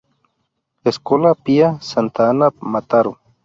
Escola 0.83 1.35
Pia 1.35 1.79
Santa 1.79 2.27
Anna 2.31 2.49
Mataró 2.59 3.19